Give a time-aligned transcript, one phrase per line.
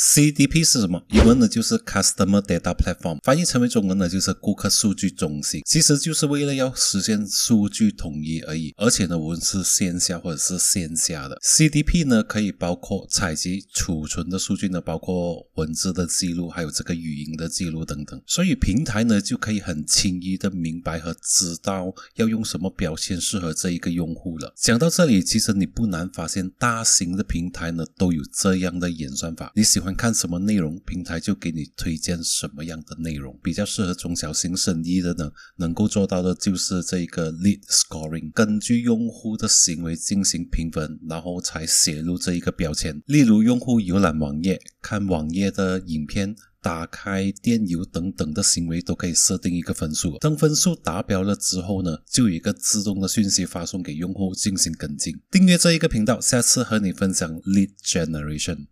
[0.00, 1.04] CDP 是什么？
[1.10, 5.60] 英文呢就是 Customer Data Platform，翻译成为中文呢就是顾客数据中心。
[5.66, 8.72] 其实就是为了要实现数据统一而已。
[8.78, 18.18] 而且呢，无论是线下或者是线下的 CDP 呢，可以包括采集、储存的数据呢，包括文字的记录，还有这个语音的记录等等。
[18.26, 24.50] 所以平台呢就可以很轻易的明白和知道要用什么表现适合这一个用户了。
[24.56, 29.52] 讲到这里，其实你不难发现，大型的平台呢都有这样的演算法。
[29.54, 33.38] 你喜欢看什么内容，平台就给你推荐什么样的内容。
[33.42, 43.02] 比较适合中小型生意的呢，能够做到的就是这个 lead scoring，根据用户的行为进行评分，然后才写入这一个标签。
[43.06, 46.36] 例如，用户浏览网页、看网页的影片。
[46.62, 55.18] 打开电邮等等的行为都可以设定一个分数，当分数达标了之后呢，就有一个自动的讯息发送给用户进行跟进。
[55.30, 58.66] 订阅这一个频道，下次和你分享 Lead Generation。